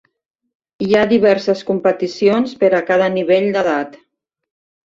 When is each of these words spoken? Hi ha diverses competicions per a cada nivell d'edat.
Hi 0.85 0.95
ha 0.95 1.01
diverses 1.11 1.61
competicions 1.69 2.57
per 2.65 2.73
a 2.79 2.83
cada 2.91 3.11
nivell 3.19 3.49
d'edat. 3.59 3.99